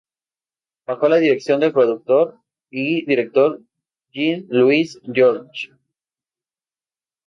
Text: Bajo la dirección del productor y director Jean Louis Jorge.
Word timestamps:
Bajo 0.87 1.07
la 1.07 1.17
dirección 1.17 1.59
del 1.59 1.73
productor 1.73 2.39
y 2.71 3.05
director 3.05 3.61
Jean 4.11 4.47
Louis 4.49 4.99
Jorge. 5.05 5.73